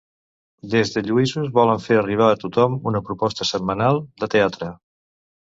Des 0.69 0.91
de 0.95 1.03
Lluïsos 1.07 1.51
volen 1.57 1.83
fer 1.83 1.99
arribar 1.99 2.31
a 2.31 2.39
tothom 2.45 2.79
una 2.93 3.03
proposta 3.11 3.49
setmanal 3.51 4.03
de 4.25 4.33
teatre. 4.39 4.73